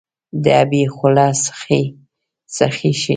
[0.43, 1.81] د ابۍ خوله سخي،
[2.57, 3.09] سخي شي